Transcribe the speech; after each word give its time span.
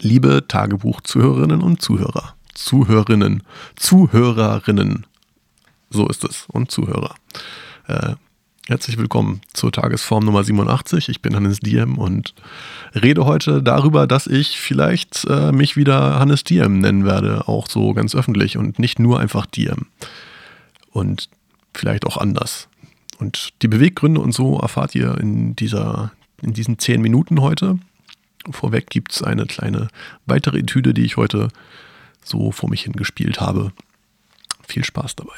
Liebe 0.00 0.44
Tagebuch-Zuhörerinnen 0.46 1.62
und 1.62 1.80
Zuhörer, 1.80 2.34
Zuhörerinnen, 2.52 3.42
Zuhörerinnen, 3.76 5.06
so 5.88 6.06
ist 6.06 6.22
es, 6.22 6.44
und 6.48 6.70
Zuhörer. 6.70 7.14
Äh, 7.86 8.14
herzlich 8.68 8.98
willkommen 8.98 9.40
zur 9.54 9.72
Tagesform 9.72 10.26
Nummer 10.26 10.44
87. 10.44 11.08
Ich 11.08 11.22
bin 11.22 11.34
Hannes 11.34 11.60
Diem 11.60 11.96
und 11.96 12.34
rede 12.94 13.24
heute 13.24 13.62
darüber, 13.62 14.06
dass 14.06 14.26
ich 14.26 14.60
vielleicht 14.60 15.24
äh, 15.30 15.50
mich 15.50 15.78
wieder 15.78 16.18
Hannes 16.18 16.44
Diem 16.44 16.80
nennen 16.80 17.06
werde, 17.06 17.48
auch 17.48 17.66
so 17.66 17.94
ganz 17.94 18.14
öffentlich 18.14 18.58
und 18.58 18.78
nicht 18.78 18.98
nur 18.98 19.18
einfach 19.18 19.46
Diem. 19.46 19.86
Und 20.90 21.30
vielleicht 21.72 22.06
auch 22.06 22.18
anders. 22.18 22.68
Und 23.18 23.54
die 23.62 23.68
Beweggründe 23.68 24.20
und 24.20 24.32
so 24.32 24.58
erfahrt 24.58 24.94
ihr 24.94 25.16
in, 25.16 25.56
dieser, 25.56 26.12
in 26.42 26.52
diesen 26.52 26.78
zehn 26.78 27.00
Minuten 27.00 27.40
heute. 27.40 27.78
Vorweg 28.52 28.88
gibt 28.90 29.12
es 29.12 29.22
eine 29.22 29.46
kleine 29.46 29.88
weitere 30.26 30.58
Etüde, 30.58 30.94
die 30.94 31.04
ich 31.04 31.16
heute 31.16 31.48
so 32.22 32.52
vor 32.52 32.68
mich 32.68 32.82
hingespielt 32.82 33.40
habe. 33.40 33.72
Viel 34.66 34.84
Spaß 34.84 35.16
dabei. 35.16 35.36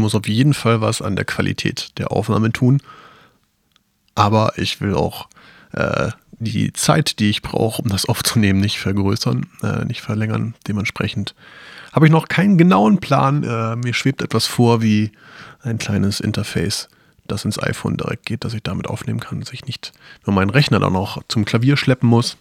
Muss 0.00 0.14
auf 0.14 0.28
jeden 0.28 0.54
Fall 0.54 0.80
was 0.80 1.02
an 1.02 1.16
der 1.16 1.24
Qualität 1.24 1.98
der 1.98 2.12
Aufnahme 2.12 2.52
tun. 2.52 2.82
Aber 4.14 4.54
ich 4.56 4.80
will 4.80 4.94
auch 4.94 5.28
äh, 5.72 6.10
die 6.40 6.72
Zeit, 6.72 7.18
die 7.20 7.30
ich 7.30 7.42
brauche, 7.42 7.82
um 7.82 7.88
das 7.88 8.04
aufzunehmen, 8.08 8.60
nicht 8.60 8.78
vergrößern, 8.78 9.46
äh, 9.62 9.84
nicht 9.84 10.00
verlängern. 10.00 10.54
Dementsprechend 10.66 11.34
habe 11.92 12.06
ich 12.06 12.12
noch 12.12 12.28
keinen 12.28 12.58
genauen 12.58 12.98
Plan. 12.98 13.44
Äh, 13.44 13.76
mir 13.76 13.94
schwebt 13.94 14.22
etwas 14.22 14.46
vor 14.46 14.82
wie 14.82 15.12
ein 15.62 15.78
kleines 15.78 16.20
Interface, 16.20 16.88
das 17.26 17.44
ins 17.44 17.62
iPhone 17.62 17.96
direkt 17.96 18.26
geht, 18.26 18.44
dass 18.44 18.54
ich 18.54 18.62
damit 18.62 18.88
aufnehmen 18.88 19.20
kann, 19.20 19.40
dass 19.40 19.52
ich 19.52 19.66
nicht 19.66 19.92
nur 20.26 20.34
meinen 20.34 20.50
Rechner 20.50 20.80
dann 20.80 20.92
noch 20.92 21.22
zum 21.28 21.44
Klavier 21.44 21.76
schleppen 21.76 22.08
muss 22.08 22.36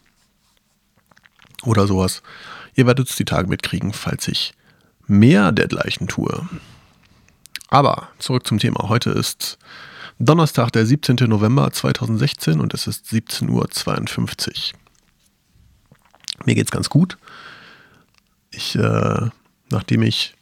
oder 1.64 1.88
sowas. 1.88 2.24
Ihr 2.76 2.88
werdet 2.88 3.10
es 3.10 3.16
die 3.16 3.26
Tage 3.26 3.48
mitkriegen, 3.48 3.94
falls 3.94 4.28
ich 4.28 4.54
mehr 5.08 5.52
dergleichen 5.52 6.08
tue. 6.08 6.48
Aber 7.70 8.08
zurück 8.18 8.48
zum 8.48 8.58
Thema. 8.58 8.90
Heute 8.90 9.12
ist 9.12 9.60
Donnerstag, 10.18 10.72
der 10.72 10.86
17. 10.86 11.18
November 11.28 11.72
2016 11.72 12.60
und 12.60 12.74
es 12.74 12.88
ist 12.88 13.06
17.52 13.08 13.52
Uhr. 13.52 13.70
Mir 16.46 16.56
geht's 16.56 16.72
ganz 16.72 16.90
gut. 16.90 17.18
Ich, 18.52 18.76
äh, 18.76 19.30
nachdem 19.70 20.02
ich, 20.02 20.34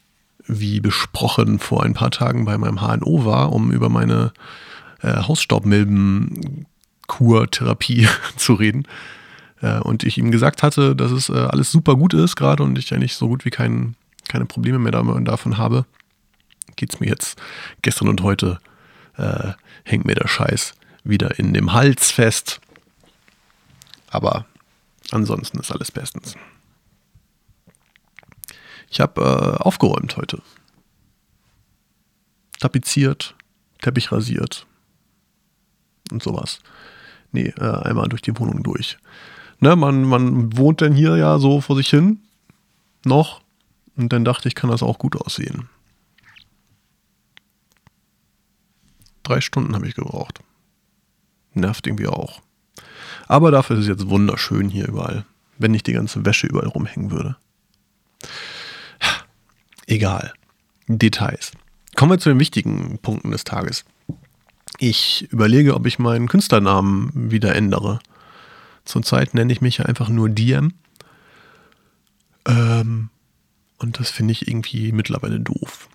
wie 0.46 0.80
besprochen, 0.80 1.58
vor 1.58 1.84
ein 1.84 1.92
paar 1.92 2.10
Tagen 2.10 2.46
bei 2.46 2.56
meinem 2.56 2.80
HNO 2.80 3.26
war, 3.26 3.52
um 3.52 3.70
über 3.70 3.90
meine 3.90 4.32
äh, 5.02 5.14
Hausstaubmilben-Kur-Therapie 5.14 8.08
zu 8.36 8.54
reden, 8.54 8.88
äh, 9.60 9.80
und 9.80 10.04
ich 10.04 10.16
ihm 10.18 10.30
gesagt 10.30 10.62
hatte, 10.62 10.94
dass 10.96 11.10
es 11.10 11.28
äh, 11.28 11.34
alles 11.34 11.70
super 11.70 11.96
gut 11.96 12.14
ist 12.14 12.36
gerade 12.36 12.62
und 12.62 12.78
ich 12.78 12.94
eigentlich 12.94 13.16
so 13.16 13.28
gut 13.28 13.44
wie 13.44 13.50
kein, 13.50 13.94
keine 14.28 14.46
Probleme 14.46 14.78
mehr 14.78 14.92
davon 14.92 15.58
habe, 15.58 15.84
geht 16.78 16.94
es 16.94 17.00
mir 17.00 17.08
jetzt 17.08 17.38
gestern 17.82 18.08
und 18.08 18.22
heute, 18.22 18.58
äh, 19.16 19.52
hängt 19.84 20.06
mir 20.06 20.14
der 20.14 20.28
Scheiß 20.28 20.72
wieder 21.04 21.38
in 21.38 21.52
dem 21.52 21.72
Hals 21.74 22.10
fest. 22.10 22.60
Aber 24.10 24.46
ansonsten 25.10 25.58
ist 25.58 25.70
alles 25.70 25.92
bestens. 25.92 26.34
Ich 28.90 29.00
habe 29.00 29.20
äh, 29.20 29.62
aufgeräumt 29.62 30.16
heute. 30.16 30.40
Tapeziert, 32.58 33.34
Teppich 33.82 34.10
rasiert 34.10 34.66
und 36.10 36.22
sowas. 36.22 36.60
Nee, 37.32 37.52
äh, 37.58 37.82
einmal 37.82 38.08
durch 38.08 38.22
die 38.22 38.38
Wohnung 38.38 38.62
durch. 38.62 38.98
Ne, 39.60 39.76
man, 39.76 40.04
man 40.04 40.56
wohnt 40.56 40.80
dann 40.80 40.94
hier 40.94 41.16
ja 41.16 41.38
so 41.38 41.60
vor 41.60 41.76
sich 41.76 41.88
hin. 41.88 42.20
Noch. 43.04 43.42
Und 43.96 44.12
dann 44.12 44.24
dachte 44.24 44.48
ich, 44.48 44.54
kann 44.54 44.70
das 44.70 44.82
auch 44.82 44.98
gut 44.98 45.16
aussehen. 45.16 45.68
Drei 49.28 49.42
Stunden 49.42 49.74
habe 49.74 49.86
ich 49.86 49.94
gebraucht. 49.94 50.40
Nervt 51.52 51.86
irgendwie 51.86 52.06
auch. 52.06 52.40
Aber 53.26 53.50
dafür 53.50 53.76
ist 53.76 53.82
es 53.82 53.88
jetzt 53.88 54.08
wunderschön 54.08 54.70
hier 54.70 54.88
überall. 54.88 55.26
Wenn 55.58 55.72
nicht 55.72 55.86
die 55.86 55.92
ganze 55.92 56.24
Wäsche 56.24 56.46
überall 56.46 56.68
rumhängen 56.68 57.10
würde. 57.10 57.36
Egal. 59.86 60.32
Details. 60.86 61.52
Kommen 61.94 62.12
wir 62.12 62.18
zu 62.18 62.30
den 62.30 62.40
wichtigen 62.40 62.98
Punkten 63.02 63.30
des 63.30 63.44
Tages. 63.44 63.84
Ich 64.78 65.30
überlege, 65.30 65.74
ob 65.74 65.84
ich 65.84 65.98
meinen 65.98 66.28
Künstlernamen 66.28 67.30
wieder 67.30 67.54
ändere. 67.54 67.98
Zurzeit 68.86 69.34
nenne 69.34 69.52
ich 69.52 69.60
mich 69.60 69.84
einfach 69.84 70.08
nur 70.08 70.30
Diem. 70.30 70.72
Ähm, 72.46 73.10
und 73.76 74.00
das 74.00 74.08
finde 74.08 74.32
ich 74.32 74.48
irgendwie 74.48 74.90
mittlerweile 74.92 75.38
doof. 75.38 75.90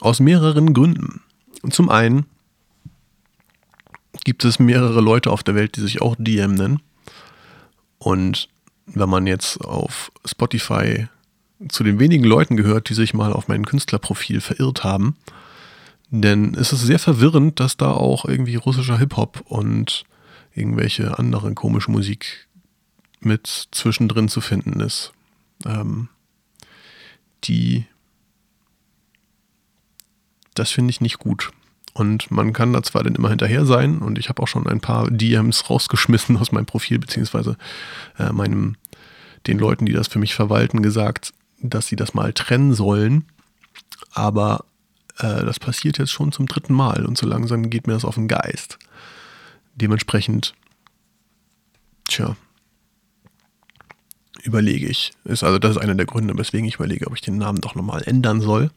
Aus 0.00 0.20
mehreren 0.20 0.74
Gründen. 0.74 1.22
Zum 1.70 1.88
einen 1.88 2.26
gibt 4.24 4.44
es 4.44 4.58
mehrere 4.58 5.00
Leute 5.00 5.30
auf 5.30 5.42
der 5.42 5.54
Welt, 5.54 5.76
die 5.76 5.80
sich 5.80 6.00
auch 6.00 6.16
DM 6.18 6.54
nennen. 6.54 6.82
Und 7.98 8.48
wenn 8.86 9.08
man 9.08 9.26
jetzt 9.26 9.60
auf 9.64 10.10
Spotify 10.24 11.08
zu 11.68 11.84
den 11.84 11.98
wenigen 11.98 12.24
Leuten 12.24 12.56
gehört, 12.56 12.88
die 12.88 12.94
sich 12.94 13.14
mal 13.14 13.32
auf 13.32 13.48
mein 13.48 13.66
Künstlerprofil 13.66 14.40
verirrt 14.40 14.84
haben, 14.84 15.16
denn 16.10 16.54
es 16.54 16.72
ist 16.72 16.82
sehr 16.82 16.98
verwirrend, 16.98 17.60
dass 17.60 17.76
da 17.76 17.92
auch 17.92 18.24
irgendwie 18.24 18.56
russischer 18.56 18.98
Hip-Hop 18.98 19.42
und 19.46 20.04
irgendwelche 20.54 21.18
andere 21.18 21.54
komische 21.54 21.90
Musik 21.90 22.48
mit 23.20 23.68
zwischendrin 23.70 24.28
zu 24.28 24.40
finden 24.40 24.80
ist. 24.80 25.12
Ähm, 25.64 26.08
die 27.44 27.84
das 30.54 30.70
finde 30.70 30.90
ich 30.90 31.00
nicht 31.00 31.18
gut. 31.18 31.52
Und 31.92 32.30
man 32.30 32.52
kann 32.52 32.72
da 32.72 32.82
zwar 32.82 33.02
dann 33.02 33.16
immer 33.16 33.30
hinterher 33.30 33.64
sein 33.64 33.98
und 33.98 34.18
ich 34.18 34.28
habe 34.28 34.42
auch 34.42 34.48
schon 34.48 34.66
ein 34.66 34.80
paar 34.80 35.10
DMs 35.10 35.68
rausgeschmissen 35.68 36.36
aus 36.36 36.52
meinem 36.52 36.66
Profil, 36.66 36.98
beziehungsweise 36.98 37.56
äh, 38.18 38.32
meinem, 38.32 38.76
den 39.46 39.58
Leuten, 39.58 39.86
die 39.86 39.92
das 39.92 40.08
für 40.08 40.20
mich 40.20 40.34
verwalten, 40.34 40.82
gesagt, 40.82 41.32
dass 41.60 41.88
sie 41.88 41.96
das 41.96 42.14
mal 42.14 42.32
trennen 42.32 42.74
sollen. 42.74 43.24
Aber 44.12 44.64
äh, 45.18 45.44
das 45.44 45.58
passiert 45.58 45.98
jetzt 45.98 46.12
schon 46.12 46.32
zum 46.32 46.46
dritten 46.46 46.74
Mal 46.74 47.04
und 47.04 47.18
so 47.18 47.26
langsam 47.26 47.70
geht 47.70 47.86
mir 47.86 47.94
das 47.94 48.04
auf 48.04 48.14
den 48.14 48.28
Geist. 48.28 48.78
Dementsprechend, 49.74 50.54
tja, 52.06 52.36
überlege 54.44 54.86
ich. 54.86 55.12
Ist 55.24 55.44
also 55.44 55.58
das 55.58 55.72
ist 55.72 55.78
einer 55.78 55.94
der 55.94 56.06
Gründe, 56.06 56.36
weswegen 56.36 56.66
ich 56.66 56.76
überlege, 56.76 57.06
ob 57.06 57.14
ich 57.14 57.20
den 57.20 57.38
Namen 57.38 57.60
doch 57.60 57.74
nochmal 57.74 58.02
ändern 58.04 58.40
soll. 58.40 58.70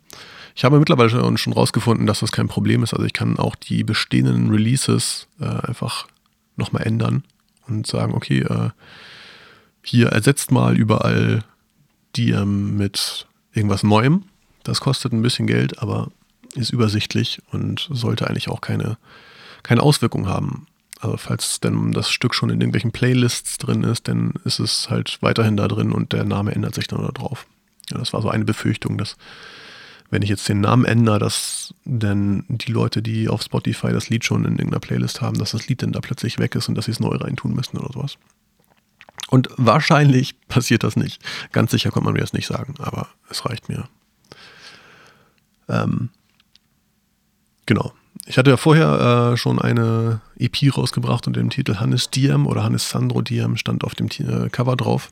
Ich 0.55 0.63
habe 0.63 0.79
mittlerweile 0.79 1.09
schon 1.37 1.53
rausgefunden, 1.53 2.05
dass 2.05 2.19
das 2.19 2.31
kein 2.31 2.47
Problem 2.47 2.83
ist. 2.83 2.93
Also 2.93 3.05
ich 3.05 3.13
kann 3.13 3.39
auch 3.39 3.55
die 3.55 3.83
bestehenden 3.83 4.49
Releases 4.49 5.27
äh, 5.39 5.45
einfach 5.45 6.07
nochmal 6.55 6.83
ändern 6.83 7.23
und 7.67 7.87
sagen, 7.87 8.13
okay, 8.13 8.41
äh, 8.41 8.69
hier 9.81 10.09
ersetzt 10.09 10.51
mal 10.51 10.77
überall 10.77 11.43
die 12.15 12.31
ähm, 12.31 12.77
mit 12.77 13.25
irgendwas 13.53 13.83
Neuem. 13.83 14.23
Das 14.63 14.79
kostet 14.79 15.11
ein 15.11 15.21
bisschen 15.21 15.47
Geld, 15.47 15.79
aber 15.79 16.11
ist 16.55 16.69
übersichtlich 16.71 17.41
und 17.51 17.89
sollte 17.91 18.27
eigentlich 18.27 18.49
auch 18.49 18.61
keine, 18.61 18.97
keine 19.63 19.81
Auswirkung 19.81 20.27
haben. 20.27 20.67
Also 21.03 21.17
falls 21.17 21.59
denn 21.59 21.91
das 21.91 22.09
Stück 22.09 22.33
schon 22.33 22.49
in 22.49 22.61
irgendwelchen 22.61 22.93
Playlists 22.93 23.57
drin 23.57 23.83
ist, 23.83 24.07
dann 24.07 24.33
ist 24.45 24.59
es 24.59 24.89
halt 24.89 25.17
weiterhin 25.21 25.57
da 25.57 25.67
drin 25.67 25.91
und 25.91 26.13
der 26.13 26.23
Name 26.23 26.53
ändert 26.53 26.75
sich 26.75 26.87
dann 26.87 27.01
da 27.01 27.09
drauf. 27.09 27.45
Ja, 27.91 27.97
das 27.97 28.13
war 28.13 28.21
so 28.21 28.29
eine 28.29 28.45
Befürchtung, 28.45 28.97
dass 28.97 29.17
wenn 30.09 30.21
ich 30.21 30.29
jetzt 30.29 30.47
den 30.47 30.61
Namen 30.61 30.85
ändere, 30.85 31.19
dass 31.19 31.73
denn 31.83 32.45
die 32.47 32.71
Leute, 32.71 33.01
die 33.01 33.27
auf 33.27 33.41
Spotify 33.41 33.91
das 33.91 34.09
Lied 34.09 34.23
schon 34.23 34.45
in 34.45 34.53
irgendeiner 34.53 34.79
Playlist 34.79 35.21
haben, 35.21 35.37
dass 35.37 35.51
das 35.51 35.67
Lied 35.67 35.81
dann 35.81 35.91
da 35.91 35.99
plötzlich 35.99 36.39
weg 36.39 36.55
ist 36.55 36.69
und 36.69 36.75
dass 36.75 36.85
sie 36.85 36.91
es 36.91 36.99
neu 37.01 37.15
reintun 37.15 37.53
müssen 37.53 37.77
oder 37.77 37.91
sowas. 37.91 38.17
Und 39.29 39.49
wahrscheinlich 39.57 40.39
passiert 40.47 40.83
das 40.83 40.95
nicht. 40.95 41.21
Ganz 41.51 41.71
sicher 41.71 41.91
kann 41.91 42.03
man 42.03 42.13
mir 42.13 42.21
das 42.21 42.31
nicht 42.31 42.47
sagen, 42.47 42.75
aber 42.79 43.09
es 43.29 43.45
reicht 43.45 43.67
mir. 43.67 43.89
Ähm, 45.67 46.11
genau. 47.65 47.93
Ich 48.25 48.37
hatte 48.37 48.51
ja 48.51 48.57
vorher 48.57 49.33
äh, 49.33 49.37
schon 49.37 49.59
eine 49.59 50.21
EP 50.37 50.75
rausgebracht 50.75 51.27
unter 51.27 51.41
dem 51.41 51.49
Titel 51.49 51.75
Hannes 51.75 52.09
Diem 52.09 52.47
oder 52.47 52.63
Hannes 52.63 52.89
Sandro 52.89 53.21
Diem 53.21 53.57
stand 53.57 53.83
auf 53.83 53.95
dem 53.95 54.07
äh, 54.07 54.49
Cover 54.49 54.75
drauf. 54.77 55.11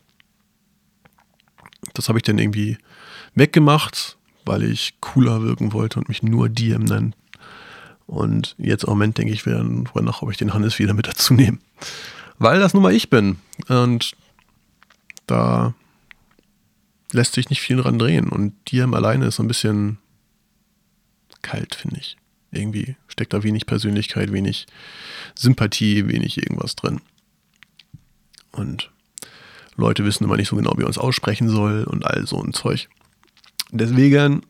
Das 1.94 2.08
habe 2.08 2.20
ich 2.20 2.24
dann 2.24 2.38
irgendwie 2.38 2.78
weggemacht, 3.36 4.18
weil 4.46 4.64
ich 4.64 4.96
cooler 5.02 5.42
wirken 5.42 5.74
wollte 5.74 6.00
und 6.00 6.08
mich 6.08 6.24
nur 6.24 6.48
Diem 6.48 6.84
nennen. 6.84 7.16
Und 8.08 8.56
jetzt 8.58 8.84
im 8.84 8.92
Moment 8.92 9.18
denke 9.18 9.34
ich 9.34 9.46
wieder 9.46 9.64
nach, 9.64 10.22
ob 10.22 10.32
ich 10.32 10.38
den 10.38 10.54
Hannes 10.54 10.80
wieder 10.80 10.94
mit 10.94 11.08
dazu 11.08 11.34
nehme. 11.34 11.60
Weil 12.40 12.60
das 12.60 12.74
nun 12.74 12.84
mal 12.84 12.94
ich 12.94 13.10
bin. 13.10 13.38
Und 13.68 14.16
da 15.28 15.74
lässt 17.12 17.34
sich 17.34 17.50
nicht 17.50 17.62
viel 17.62 17.78
dran 17.78 18.00
drehen. 18.00 18.30
Und 18.30 18.54
Diem 18.72 18.94
alleine 18.94 19.28
ist 19.28 19.36
so 19.36 19.44
ein 19.44 19.48
bisschen 19.48 19.98
kalt, 21.42 21.76
finde 21.76 22.00
ich. 22.00 22.18
Irgendwie 22.52 22.96
steckt 23.08 23.34
da 23.34 23.44
wenig 23.44 23.66
Persönlichkeit, 23.66 24.32
wenig 24.32 24.68
Sympathie, 25.36 26.08
wenig 26.08 26.38
irgendwas 26.38 26.76
drin. 26.76 27.02
Und 28.52 28.92
Leute 29.76 30.04
wissen 30.06 30.26
immer 30.26 30.38
nicht 30.38 30.50
so 30.50 30.56
genau, 30.58 30.74
wie 30.78 30.82
man 30.82 30.92
es 30.92 30.98
aussprechen 30.98 31.50
soll 31.50 31.86
und 31.86 32.06
all 32.06 32.28
so 32.28 32.42
ein 32.42 32.54
Zeug. 32.54 32.90
Deswegen 33.72 34.42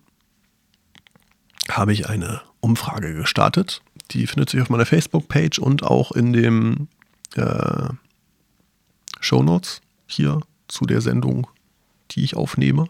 habe 1.70 1.94
ich 1.94 2.10
eine 2.10 2.42
Umfrage 2.60 3.14
gestartet. 3.14 3.82
Die 4.12 4.28
findet 4.28 4.50
sich 4.50 4.62
auf 4.62 4.70
meiner 4.70 4.86
Facebook-Page 4.86 5.60
und 5.60 5.84
auch 5.84 6.12
in 6.12 6.34
dem 6.34 6.88
äh, 7.36 7.90
Show 9.20 9.44
Notes 9.44 9.82
hier 10.08 10.42
zu 10.68 10.86
der 10.86 11.02
Sendung, 11.02 11.48
die 12.12 12.24
ich 12.24 12.36
aufnehme. 12.36 12.88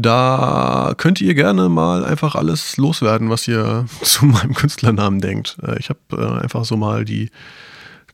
Da 0.00 0.94
könnt 0.96 1.20
ihr 1.20 1.34
gerne 1.34 1.68
mal 1.68 2.04
einfach 2.04 2.36
alles 2.36 2.76
loswerden, 2.76 3.30
was 3.30 3.48
ihr 3.48 3.86
zu 4.02 4.26
meinem 4.26 4.54
Künstlernamen 4.54 5.20
denkt. 5.20 5.56
Äh, 5.60 5.76
ich 5.80 5.90
habe 5.90 5.98
äh, 6.12 6.40
einfach 6.40 6.64
so 6.64 6.76
mal 6.76 7.04
die 7.04 7.30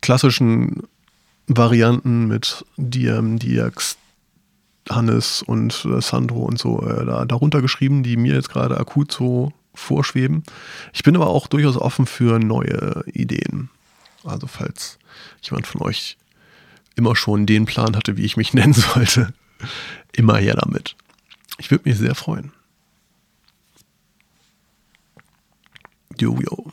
klassischen 0.01 0.85
Varianten 1.47 2.27
mit 2.27 2.65
Diem, 2.79 3.39
Diax, 3.39 3.99
Hannes 4.89 5.43
und 5.43 5.85
äh, 5.85 6.01
Sandro 6.01 6.45
und 6.45 6.59
so 6.59 6.81
da, 6.81 7.27
darunter 7.27 7.61
geschrieben, 7.61 8.03
die 8.03 8.17
mir 8.17 8.33
jetzt 8.33 8.49
gerade 8.49 8.81
akut 8.81 9.13
so 9.13 9.53
vorschweben. 9.75 10.43
Ich 10.95 11.03
bin 11.03 11.15
aber 11.17 11.27
auch 11.27 11.49
durchaus 11.49 11.77
offen 11.77 12.07
für 12.07 12.39
neue 12.39 13.05
Ideen. 13.13 13.69
Also 14.25 14.47
falls 14.47 14.99
jemand 15.43 15.67
von 15.67 15.83
euch 15.83 16.17
immer 16.97 17.15
schon 17.15 17.45
den 17.45 17.67
Plan 17.67 17.95
hatte, 17.95 18.17
wie 18.17 18.25
ich 18.25 18.39
mich 18.39 18.55
nennen 18.55 18.73
sollte, 18.73 19.35
immer 20.15 20.39
her 20.39 20.55
damit. 20.55 20.97
Ich 21.59 21.71
würde 21.71 21.89
mich 21.89 21.99
sehr 21.99 22.15
freuen. 22.15 22.53
Jojo. 26.19 26.73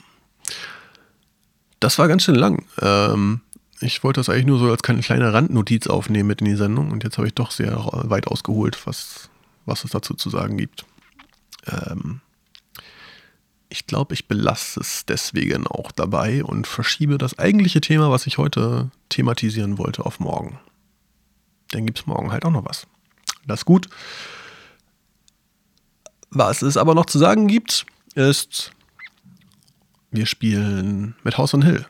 Das 1.79 1.97
war 1.97 2.07
ganz 2.07 2.23
schön 2.23 2.35
lang. 2.35 2.65
Ähm, 2.79 3.41
ich 3.79 4.03
wollte 4.03 4.19
das 4.19 4.29
eigentlich 4.29 4.45
nur 4.45 4.59
so 4.59 4.69
als 4.69 4.83
kleine 4.83 5.33
Randnotiz 5.33 5.87
aufnehmen 5.87 6.27
mit 6.27 6.41
in 6.41 6.45
die 6.45 6.55
Sendung 6.55 6.91
und 6.91 7.03
jetzt 7.03 7.17
habe 7.17 7.27
ich 7.27 7.33
doch 7.33 7.51
sehr 7.51 7.75
weit 7.75 8.27
ausgeholt, 8.27 8.85
was, 8.85 9.29
was 9.65 9.83
es 9.83 9.91
dazu 9.91 10.13
zu 10.13 10.29
sagen 10.29 10.57
gibt. 10.57 10.85
Ähm, 11.65 12.21
ich 13.69 13.87
glaube, 13.87 14.13
ich 14.13 14.27
belasse 14.27 14.81
es 14.81 15.05
deswegen 15.05 15.65
auch 15.65 15.91
dabei 15.91 16.43
und 16.43 16.67
verschiebe 16.67 17.17
das 17.17 17.39
eigentliche 17.39 17.81
Thema, 17.81 18.11
was 18.11 18.27
ich 18.27 18.37
heute 18.37 18.91
thematisieren 19.09 19.77
wollte, 19.77 20.05
auf 20.05 20.19
morgen. 20.19 20.59
Dann 21.71 21.85
gibt 21.85 21.99
es 21.99 22.05
morgen 22.05 22.31
halt 22.31 22.45
auch 22.45 22.51
noch 22.51 22.65
was. 22.65 22.85
Das 23.47 23.61
ist 23.61 23.65
gut. 23.65 23.87
Was 26.31 26.61
es 26.61 26.77
aber 26.77 26.95
noch 26.95 27.05
zu 27.05 27.19
sagen 27.19 27.47
gibt, 27.47 27.85
ist, 28.15 28.71
wir 30.11 30.25
spielen 30.25 31.15
mit 31.23 31.37
House 31.37 31.53
on 31.53 31.61
Hill. 31.61 31.85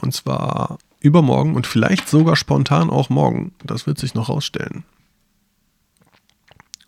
Und 0.00 0.14
zwar 0.14 0.78
übermorgen 1.00 1.54
und 1.54 1.66
vielleicht 1.66 2.08
sogar 2.08 2.34
spontan 2.36 2.88
auch 2.88 3.10
morgen. 3.10 3.54
Das 3.62 3.86
wird 3.86 3.98
sich 3.98 4.14
noch 4.14 4.30
rausstellen. 4.30 4.84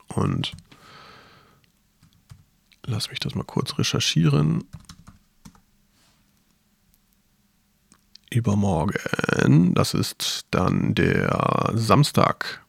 Und 0.08 0.52
lass 2.84 3.10
mich 3.10 3.20
das 3.20 3.34
mal 3.34 3.44
kurz 3.44 3.78
recherchieren. 3.78 4.64
Übermorgen, 8.30 9.74
das 9.74 9.94
ist 9.94 10.46
dann 10.50 10.94
der 10.94 11.72
Samstag, 11.74 12.63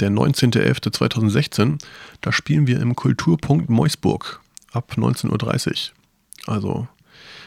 der 0.00 0.10
19.11.2016. 0.10 1.82
Da 2.20 2.32
spielen 2.32 2.66
wir 2.66 2.80
im 2.80 2.96
Kulturpunkt 2.96 3.68
Meusburg 3.70 4.40
ab 4.72 4.94
19.30 4.96 5.90
Uhr. 5.90 6.52
Also, 6.52 6.88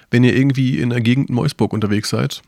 wenn 0.10 0.24
ihr 0.24 0.36
irgendwie 0.36 0.80
in 0.80 0.90
der 0.90 1.02
Gegend 1.02 1.30
Meusburg 1.30 1.74
unterwegs 1.74 2.10
seid, 2.10 2.42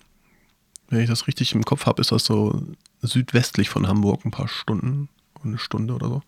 wenn 0.89 1.01
ich 1.01 1.09
das 1.09 1.27
richtig 1.27 1.53
im 1.53 1.65
Kopf 1.65 1.85
habe, 1.85 2.01
ist 2.01 2.11
das 2.11 2.25
so 2.25 2.63
südwestlich 3.01 3.69
von 3.69 3.87
Hamburg, 3.87 4.25
ein 4.25 4.31
paar 4.31 4.47
Stunden, 4.47 5.09
eine 5.43 5.57
Stunde 5.57 5.93
oder 5.93 6.07
so. 6.07 6.21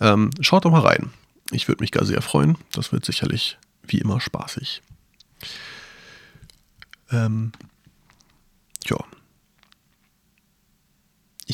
Ähm, 0.00 0.30
schaut 0.40 0.64
doch 0.64 0.70
mal 0.70 0.80
rein. 0.80 1.10
Ich 1.50 1.68
würde 1.68 1.82
mich 1.82 1.92
gar 1.92 2.04
sehr 2.04 2.22
freuen. 2.22 2.56
Das 2.72 2.92
wird 2.92 3.04
sicherlich 3.04 3.58
wie 3.86 3.98
immer 3.98 4.20
spaßig. 4.20 4.82
Ähm, 7.10 7.52
ja, 8.86 8.96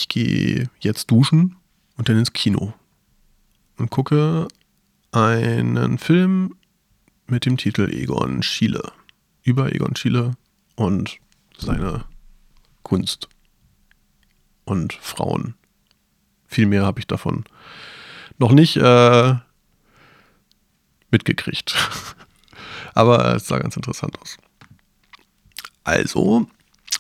ich 0.00 0.08
gehe 0.08 0.70
jetzt 0.80 1.10
duschen 1.10 1.56
und 1.96 2.08
dann 2.08 2.18
ins 2.18 2.32
Kino 2.32 2.72
und 3.76 3.90
gucke 3.90 4.48
einen 5.12 5.98
Film 5.98 6.54
mit 7.26 7.44
dem 7.44 7.56
Titel 7.56 7.90
Egon 7.92 8.42
Schiele. 8.42 8.92
Über 9.42 9.74
Egon 9.74 9.96
Schiele 9.96 10.32
und 10.76 11.18
seine 11.56 12.04
Kunst 12.82 13.28
und 14.64 14.94
Frauen. 14.94 15.54
Viel 16.46 16.66
mehr 16.66 16.84
habe 16.84 17.00
ich 17.00 17.06
davon 17.06 17.44
noch 18.38 18.52
nicht 18.52 18.76
äh, 18.76 19.34
mitgekriegt. 21.10 21.74
Aber 22.94 23.34
es 23.34 23.46
sah 23.46 23.58
ganz 23.58 23.76
interessant 23.76 24.18
aus. 24.20 24.38
Also, 25.84 26.46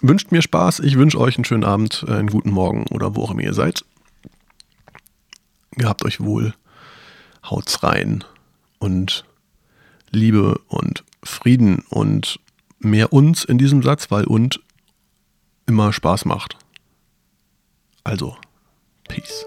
wünscht 0.02 0.32
mir 0.32 0.42
Spaß. 0.42 0.80
Ich 0.80 0.96
wünsche 0.96 1.18
euch 1.18 1.36
einen 1.36 1.44
schönen 1.44 1.64
Abend, 1.64 2.04
äh, 2.08 2.12
einen 2.12 2.30
guten 2.30 2.50
Morgen 2.50 2.86
oder 2.90 3.14
wo 3.14 3.24
auch 3.24 3.30
immer 3.30 3.42
ihr 3.42 3.54
seid. 3.54 3.84
Gehabt 5.72 6.04
euch 6.04 6.20
wohl. 6.20 6.54
Haut's 7.44 7.82
rein. 7.82 8.24
Und 8.78 9.24
Liebe 10.10 10.58
und 10.68 11.04
Frieden 11.22 11.84
und 11.90 12.40
mehr 12.78 13.12
uns 13.12 13.44
in 13.44 13.58
diesem 13.58 13.82
Satz, 13.82 14.10
weil 14.10 14.24
und 14.24 14.60
immer 15.66 15.92
Spaß 15.92 16.24
macht. 16.24 16.56
Also, 18.02 18.36
Peace. 19.08 19.46